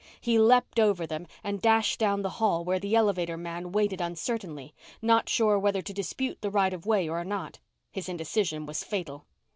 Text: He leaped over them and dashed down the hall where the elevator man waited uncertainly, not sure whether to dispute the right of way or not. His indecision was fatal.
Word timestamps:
He 0.19 0.39
leaped 0.39 0.79
over 0.79 1.05
them 1.05 1.27
and 1.43 1.61
dashed 1.61 1.99
down 1.99 2.23
the 2.23 2.31
hall 2.41 2.65
where 2.65 2.79
the 2.79 2.95
elevator 2.95 3.37
man 3.37 3.71
waited 3.71 4.01
uncertainly, 4.01 4.73
not 4.99 5.29
sure 5.29 5.59
whether 5.59 5.83
to 5.83 5.93
dispute 5.93 6.41
the 6.41 6.49
right 6.49 6.73
of 6.73 6.87
way 6.87 7.07
or 7.07 7.23
not. 7.23 7.59
His 7.91 8.09
indecision 8.09 8.65
was 8.65 8.83
fatal. 8.83 9.25